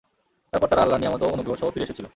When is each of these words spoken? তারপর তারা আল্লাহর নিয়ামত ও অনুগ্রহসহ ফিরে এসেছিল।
তারপর 0.53 0.67
তারা 0.69 0.81
আল্লাহর 0.81 1.01
নিয়ামত 1.01 1.21
ও 1.23 1.27
অনুগ্রহসহ 1.27 1.67
ফিরে 1.73 1.85
এসেছিল। 1.85 2.05